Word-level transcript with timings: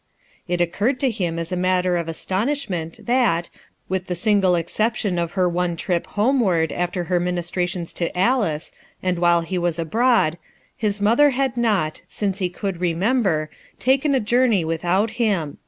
It 0.47 0.61
occurred 0.61 0.99
to 1.01 1.11
him 1.11 1.37
as 1.37 1.51
a 1.51 1.55
matter 1.55 1.95
of 1.95 2.07
astonishment 2.07 3.05
that, 3.05 3.51
with 3.87 4.07
the 4.07 4.15
single 4.15 4.55
exception 4.55 5.19
of 5.19 5.33
her 5.33 5.47
one 5.47 5.75
trip 5.75 6.07
homeward, 6.07 6.71
after 6.71 7.03
her 7.03 7.19
ministrations 7.19 7.93
to 7.99 8.17
Alice, 8.17 8.73
and 9.03 9.19
while 9.19 9.41
he 9.41 9.59
was 9.59 9.77
abroad, 9.77 10.39
his 10.75 11.03
mother 11.03 11.29
had 11.37 11.55
not, 11.55 12.01
since 12.07 12.39
he 12.39 12.49
could 12.49 12.81
remember, 12.81 13.51
taken 13.77 14.15
a 14.15 14.19
journey 14.19 14.65
with 14.65 14.83
out 14.83 15.11
him. 15.21 15.59